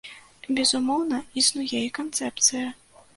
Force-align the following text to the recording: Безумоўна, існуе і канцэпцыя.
Безумоўна, 0.59 1.19
існуе 1.41 1.79
і 1.89 1.91
канцэпцыя. 1.99 2.65